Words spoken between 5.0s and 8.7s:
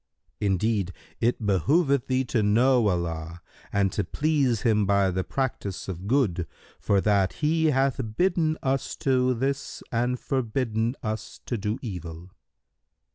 the practice of good, for that He hath bidden